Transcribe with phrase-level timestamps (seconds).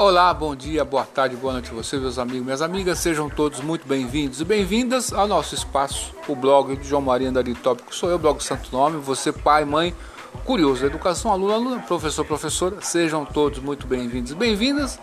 [0.00, 2.98] Olá, bom dia, boa tarde, boa noite a você, meus amigos, minhas amigas.
[3.00, 7.54] Sejam todos muito bem-vindos e bem-vindas ao nosso espaço, o blog de João Maria Andari
[7.54, 7.94] Tópico.
[7.94, 9.94] Sou eu, blog Santo Nome, você, pai, mãe,
[10.46, 12.80] curioso, educação, aluno, aluna, professor, professora.
[12.80, 14.98] Sejam todos muito bem-vindos e bem-vindas.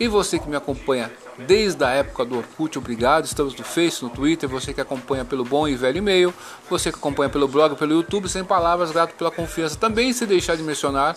[0.00, 1.08] E você que me acompanha
[1.38, 3.26] desde a época do Orkut, obrigado.
[3.26, 6.34] Estamos no Face, no Twitter, você que acompanha pelo bom e velho e-mail,
[6.68, 9.76] você que acompanha pelo blog, pelo YouTube, sem palavras, grato pela confiança.
[9.76, 11.16] Também se deixar de mencionar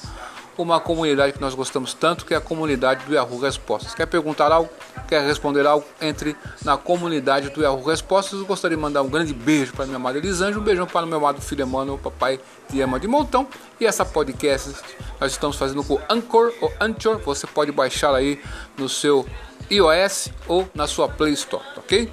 [0.63, 3.93] uma comunidade que nós gostamos tanto, que é a comunidade do Yahoo Respostas.
[3.93, 4.69] Quer perguntar algo?
[5.07, 5.85] Quer responder algo?
[6.01, 8.39] Entre na comunidade do Yahoo Respostas.
[8.39, 11.09] Eu gostaria de mandar um grande beijo para minha amada Elisângela, um beijão para o
[11.09, 13.47] meu amado filho Emmanuel, papai de Ema de Montão.
[13.79, 14.75] E essa podcast
[15.19, 17.19] nós estamos fazendo com Anchor ou Anchor.
[17.19, 18.41] Você pode baixar aí
[18.77, 19.25] no seu
[19.69, 22.11] iOS ou na sua Play Store, ok?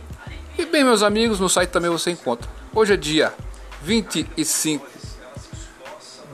[0.59, 2.49] E bem, meus amigos, no site também você encontra.
[2.75, 3.33] Hoje é dia
[3.83, 4.87] 25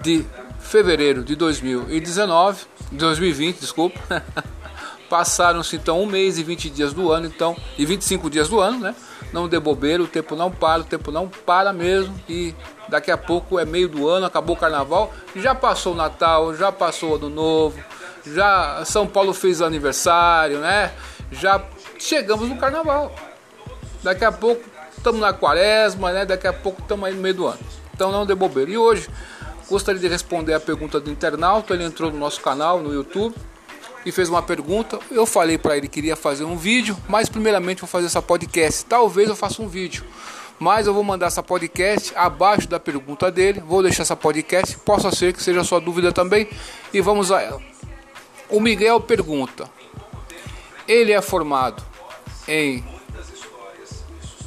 [0.02, 0.26] de
[0.72, 4.00] fevereiro de 2019, 2020, desculpa.
[5.10, 8.78] Passaram-se então um mês e 20 dias do ano, então, e 25 dias do ano,
[8.78, 8.94] né?
[9.34, 12.18] Não dê bobeira, o tempo não para, o tempo não para mesmo.
[12.26, 12.54] E
[12.88, 16.72] daqui a pouco é meio do ano, acabou o carnaval, já passou o Natal, já
[16.72, 17.78] passou o Ano Novo,
[18.24, 20.90] já São Paulo fez aniversário, né?
[21.30, 21.62] Já
[21.98, 23.14] chegamos no carnaval.
[24.02, 24.62] Daqui a pouco
[24.96, 26.24] estamos na quaresma, né?
[26.24, 27.60] Daqui a pouco estamos aí no meio do ano.
[27.94, 28.70] Então não dê bobeira.
[28.70, 29.10] E hoje
[29.68, 31.74] Gostaria de responder a pergunta do internauta.
[31.74, 33.34] Ele entrou no nosso canal no YouTube
[34.04, 34.98] e fez uma pergunta.
[35.10, 38.84] Eu falei para ele que queria fazer um vídeo, mas primeiramente vou fazer essa podcast.
[38.84, 40.04] Talvez eu faça um vídeo,
[40.58, 43.62] mas eu vou mandar essa podcast abaixo da pergunta dele.
[43.66, 46.48] Vou deixar essa podcast, possa ser que seja sua dúvida também
[46.92, 47.60] e vamos a ela.
[48.48, 49.70] O Miguel pergunta:
[50.86, 51.82] Ele é formado
[52.46, 52.84] em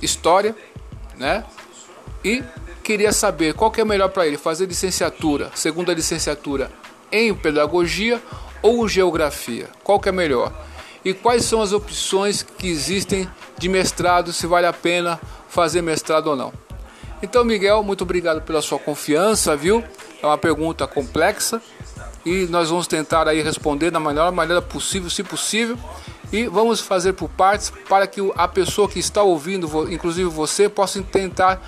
[0.01, 0.55] história,
[1.17, 1.43] né?
[2.23, 2.43] E
[2.85, 6.71] queria saber qual que é melhor para ele, fazer licenciatura, segunda licenciatura
[7.11, 8.21] em pedagogia
[8.61, 9.67] ou geografia?
[9.83, 10.53] Qual que é melhor?
[11.03, 13.27] E quais são as opções que existem
[13.57, 16.53] de mestrado, se vale a pena fazer mestrado ou não?
[17.23, 19.83] Então, Miguel, muito obrigado pela sua confiança, viu?
[20.21, 21.59] É uma pergunta complexa
[22.23, 25.75] e nós vamos tentar aí responder da melhor maneira possível, se possível.
[26.31, 31.01] E vamos fazer por partes para que a pessoa que está ouvindo, inclusive você, possa
[31.01, 31.61] tentar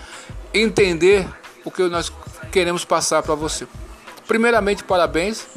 [0.53, 1.27] entender
[1.63, 2.11] o que nós
[2.51, 3.67] queremos passar para você.
[4.27, 5.47] Primeiramente, parabéns.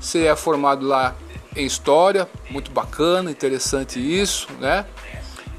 [0.00, 1.14] Você é formado lá
[1.54, 4.86] em história, muito bacana, interessante isso, né?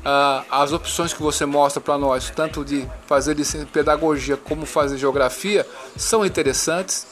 [0.04, 3.36] Ah, as opções que você mostra para nós, tanto de fazer
[3.72, 7.08] pedagogia como fazer geografia, são interessantes.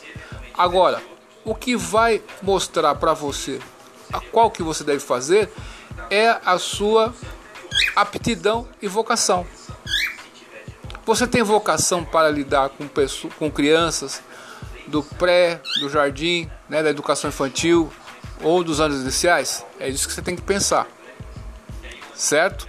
[0.58, 1.02] Agora,
[1.46, 3.60] o que vai mostrar para você
[4.12, 5.52] a qual que você deve fazer
[6.10, 7.14] é a sua
[7.96, 9.46] aptidão e vocação.
[11.06, 14.22] Você tem vocação para lidar com, pessoas, com crianças
[14.88, 17.92] do pré, do jardim, né, da educação infantil
[18.42, 19.66] ou dos anos iniciais?
[19.80, 20.88] É isso que você tem que pensar,
[22.14, 22.68] certo?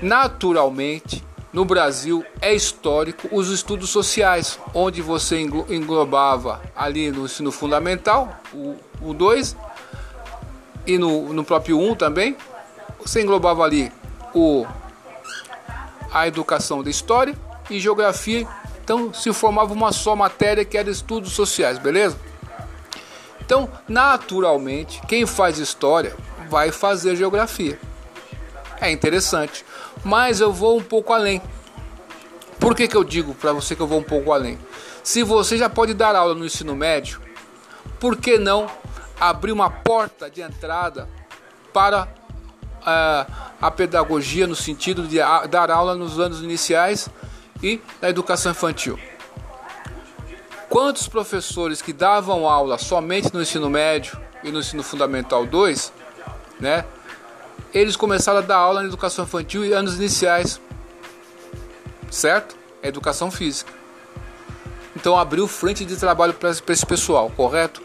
[0.00, 8.40] Naturalmente, no Brasil é histórico os estudos sociais, onde você englobava ali no ensino fundamental,
[9.00, 9.56] o 2,
[10.86, 12.36] e no, no próprio 1 um também,
[13.04, 13.92] você englobava ali
[14.34, 14.66] o
[16.12, 17.34] a educação da história
[17.68, 18.46] e geografia,
[18.82, 22.18] então se formava uma só matéria que era estudos sociais, beleza?
[23.40, 26.16] Então, naturalmente, quem faz história
[26.48, 27.78] vai fazer geografia.
[28.80, 29.64] É interessante,
[30.04, 31.42] mas eu vou um pouco além.
[32.58, 34.58] Por que, que eu digo para você que eu vou um pouco além?
[35.02, 37.20] Se você já pode dar aula no ensino médio,
[37.98, 38.68] por que não
[39.18, 41.08] abrir uma porta de entrada
[41.72, 42.08] para
[42.84, 43.26] a,
[43.60, 47.08] a pedagogia no sentido de a, dar aula nos anos iniciais
[47.62, 48.98] e na educação infantil.
[50.68, 55.92] Quantos professores que davam aula somente no ensino médio e no ensino fundamental 2,
[56.60, 56.84] né?
[57.74, 60.60] Eles começaram a dar aula na educação infantil e anos iniciais,
[62.10, 62.56] certo?
[62.82, 63.72] É educação física.
[64.94, 67.82] Então abriu frente de trabalho para esse pessoal, correto?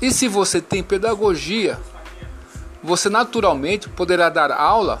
[0.00, 1.78] E se você tem pedagogia
[2.82, 5.00] você naturalmente poderá dar aula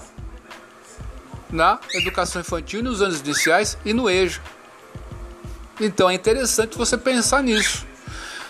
[1.50, 4.40] na educação infantil nos anos iniciais e no EJA.
[5.80, 7.86] Então é interessante você pensar nisso.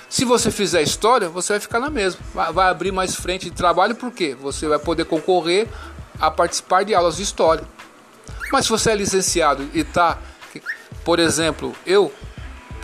[0.09, 2.21] Se você fizer história, você vai ficar na mesma.
[2.53, 5.67] Vai abrir mais frente de trabalho, porque você vai poder concorrer
[6.21, 7.65] a participar de aulas de história.
[8.53, 10.19] Mas se você é licenciado e está,
[11.03, 12.13] por exemplo, eu,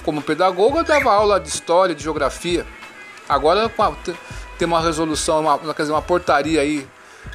[0.05, 2.67] como pedagogo, eu dava aula de história, de geografia.
[3.29, 3.71] Agora,
[4.59, 6.87] tem uma resolução, uma, quer dizer, uma portaria aí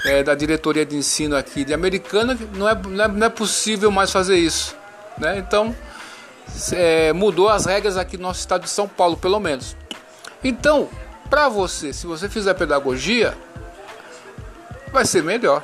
[0.06, 3.90] é, da diretoria de ensino aqui de Americana, não é, não é, não é possível
[3.90, 4.76] mais fazer isso.
[5.18, 5.38] Né?
[5.38, 5.76] Então,
[6.74, 9.76] é, mudou as regras aqui no nosso estado de São Paulo, pelo menos.
[10.44, 10.90] Então,
[11.30, 13.38] para você, se você fizer pedagogia,
[14.92, 15.64] vai ser melhor.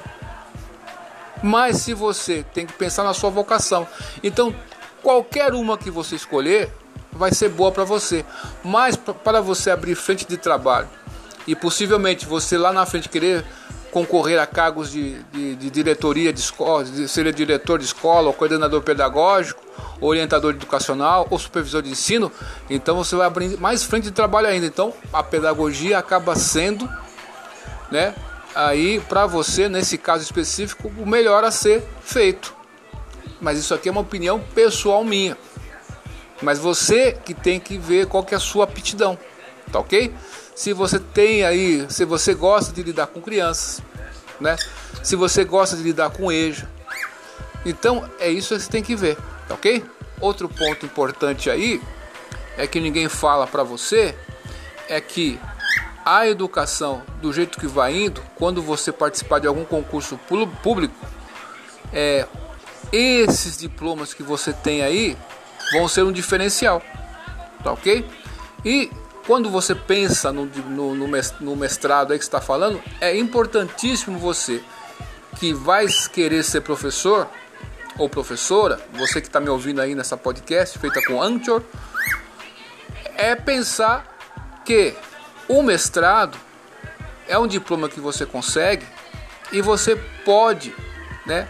[1.44, 3.88] Mas se você tem que pensar na sua vocação,
[4.24, 4.54] então
[5.02, 6.70] qualquer uma que você escolher
[7.12, 8.26] vai ser boa para você.
[8.64, 10.88] Mas para você abrir frente de trabalho
[11.48, 13.46] e possivelmente você lá na frente querer
[13.92, 18.82] concorrer a cargos de, de, de diretoria de escola, de diretor de escola, ou coordenador
[18.82, 19.62] pedagógico,
[20.02, 22.32] orientador educacional ou supervisor de ensino,
[22.70, 24.66] então você vai abrir mais frente de trabalho ainda.
[24.66, 26.90] Então a pedagogia acaba sendo,
[27.92, 28.14] né,
[28.56, 32.54] aí para você nesse caso específico o melhor a ser feito.
[33.42, 35.38] Mas isso aqui é uma opinião pessoal minha.
[36.42, 39.18] Mas você que tem que ver qual que é a sua aptidão,
[39.72, 40.14] tá ok?
[40.56, 43.82] Se você tem aí, se você gosta de lidar com crianças,
[44.40, 44.56] né?
[45.04, 46.70] Se você gosta de lidar com EJA,
[47.66, 49.18] então é isso que você tem que ver,
[49.48, 49.84] tá ok?
[50.20, 51.82] Outro ponto importante aí
[52.58, 54.16] é que ninguém fala para você
[54.90, 55.40] é que
[56.06, 60.20] a educação do jeito que vai indo, quando você participar de algum concurso
[60.64, 60.96] público,
[61.94, 62.26] é,
[62.92, 65.16] esses diplomas que você tem aí
[65.72, 66.82] vão ser um diferencial,
[67.64, 68.06] tá ok?
[68.66, 68.92] E
[69.30, 74.60] quando você pensa no, no, no mestrado aí que está falando, é importantíssimo você
[75.38, 77.28] que vai querer ser professor
[78.00, 81.62] ou professora, você que está me ouvindo aí nessa podcast feita com Anchor,
[83.16, 84.18] é pensar
[84.66, 84.96] que
[85.48, 86.36] o mestrado
[87.28, 88.88] é um diploma que você consegue
[89.52, 90.74] e você pode,
[91.28, 91.48] né,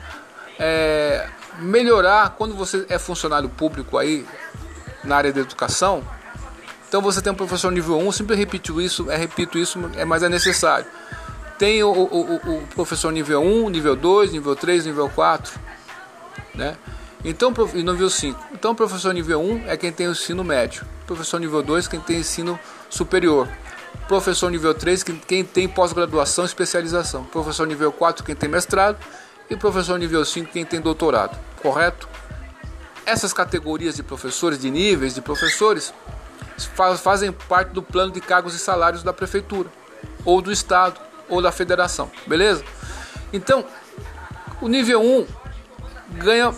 [0.60, 1.30] é,
[1.60, 4.28] melhorar quando você é funcionário público aí
[5.02, 6.19] na área da educação.
[6.90, 10.24] Então você tem um professor nível 1, sempre repito isso, é, repito isso, é, mas
[10.24, 10.88] é necessário.
[11.60, 15.60] Tem o, o, o, professor nível 1, nível 2, nível 3, nível 4,
[16.56, 16.76] né?
[17.24, 18.44] Então, e nível 5.
[18.54, 20.84] Então, professor nível 1 é quem tem o ensino médio.
[21.06, 22.60] Professor nível 2, quem tem ensino
[22.90, 23.48] superior.
[24.08, 27.24] Professor nível 3, quem tem pós-graduação e especialização.
[27.26, 28.98] Professor nível 4, quem tem mestrado
[29.48, 32.08] e professor nível 5 quem tem doutorado, correto?
[33.06, 35.94] Essas categorias de professores, de níveis de professores,
[36.66, 39.70] fazem parte do plano de cargos e salários da prefeitura,
[40.26, 42.64] ou do estado, ou da federação, beleza?
[43.32, 43.66] Então,
[44.62, 45.28] o nível 1
[46.24, 46.54] ganha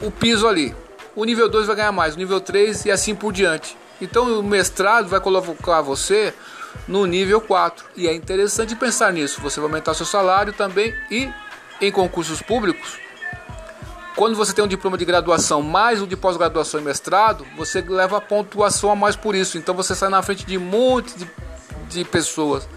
[0.00, 0.74] o piso ali,
[1.14, 3.76] o nível 2 vai ganhar mais, o nível 3 e assim por diante.
[4.00, 6.34] Então, o mestrado vai colocar você
[6.88, 7.84] no nível 4.
[7.96, 9.40] E é interessante pensar nisso.
[9.40, 11.30] Você vai aumentar seu salário também e
[11.80, 12.98] em concursos públicos,
[14.16, 18.20] quando você tem um diploma de graduação mais um de pós-graduação e mestrado, você leva
[18.20, 19.58] pontuação a mais por isso.
[19.58, 21.28] Então você sai na frente de monte de,
[21.88, 22.68] de pessoas.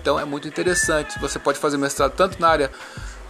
[0.00, 1.18] Então é muito interessante.
[1.20, 2.70] Você pode fazer mestrado tanto na área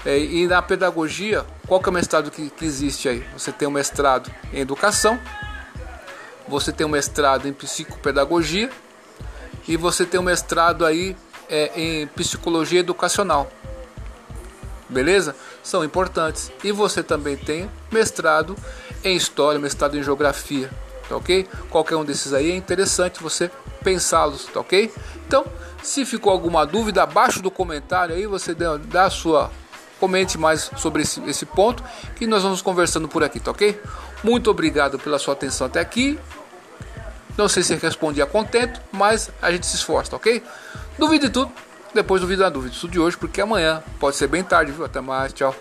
[0.05, 1.45] é, e na pedagogia.
[1.67, 3.25] Qual que é o mestrado que, que existe aí?
[3.33, 5.19] Você tem um mestrado em educação,
[6.47, 8.71] você tem um mestrado em psicopedagogia
[9.67, 11.17] e você tem um mestrado aí
[11.51, 13.51] é, em psicologia educacional
[14.89, 15.35] beleza?
[15.63, 16.51] São importantes.
[16.63, 18.57] E você também tem mestrado
[19.05, 20.71] em História, mestrado em Geografia,
[21.09, 21.47] tá ok?
[21.71, 23.51] Qualquer um desses aí é interessante você
[23.83, 24.93] pensá-los, tá ok?
[25.27, 25.45] Então,
[25.83, 29.51] se ficou alguma dúvida, abaixo do comentário aí você dá, a sua
[30.01, 31.83] comente mais sobre esse, esse ponto
[32.17, 33.81] que nós vamos conversando por aqui, tá ok?
[34.23, 36.19] Muito obrigado pela sua atenção até aqui.
[37.37, 40.43] Não sei se respondi a contento, mas a gente se esforça, tá ok?
[40.99, 41.53] Duvide tudo,
[41.97, 42.75] depois do vídeo da dúvida.
[42.75, 44.85] Isso de hoje, porque amanhã pode ser bem tarde, viu?
[44.85, 45.55] Até mais, tchau.